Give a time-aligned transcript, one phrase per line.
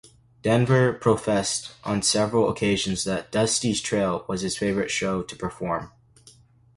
[0.41, 5.91] Denver professed on several occasions that "Dusty's Trail" was his favorite show to perform.